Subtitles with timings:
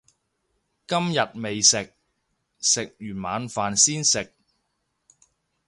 [0.03, 0.03] 今
[1.13, 1.93] 日未食，
[2.59, 4.33] 食完晚飯先食